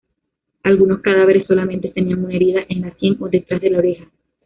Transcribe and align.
Algunos 0.63 1.01
cadáveres 1.03 1.45
solamente 1.45 1.89
tenían 1.91 2.25
una 2.25 2.33
herida 2.33 2.61
en 2.69 2.81
la 2.81 2.95
sien 2.95 3.17
o 3.19 3.29
detrás 3.29 3.61
de 3.61 3.69
la 3.69 3.77
oreja. 3.77 4.09